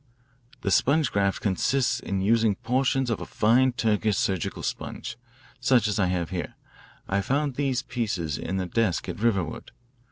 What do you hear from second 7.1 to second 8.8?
found these pieces in a